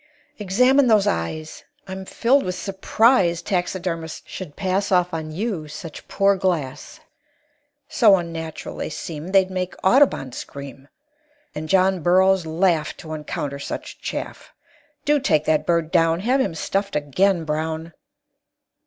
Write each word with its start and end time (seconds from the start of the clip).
"Examine 0.39 0.87
those 0.87 1.05
eyes. 1.05 1.63
I'm 1.87 2.05
filled 2.05 2.41
with 2.41 2.55
surprise 2.55 3.43
Taxidermists 3.43 4.23
should 4.25 4.55
pass 4.55 4.91
Off 4.91 5.13
on 5.13 5.31
you 5.31 5.67
such 5.67 6.07
poor 6.07 6.35
glass; 6.35 6.99
So 7.87 8.15
unnatural 8.15 8.77
they 8.77 8.89
seem 8.89 9.27
They'd 9.27 9.51
make 9.51 9.75
Audubon 9.83 10.31
scream, 10.31 10.87
And 11.53 11.69
John 11.69 12.01
Burroughs 12.01 12.47
laugh 12.47 12.97
To 12.97 13.13
encounter 13.13 13.59
such 13.59 14.01
chaff. 14.01 14.51
Do 15.05 15.19
take 15.19 15.45
that 15.45 15.67
bird 15.67 15.91
down; 15.91 16.21
Have 16.21 16.41
him 16.41 16.55
stuffed 16.55 16.95
again, 16.95 17.43
Brown!" 17.43 17.93